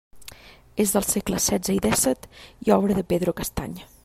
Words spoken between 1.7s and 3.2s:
i dèsset i obra de